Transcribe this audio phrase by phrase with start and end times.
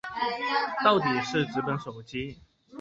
[0.83, 2.41] 倒底是紙本手機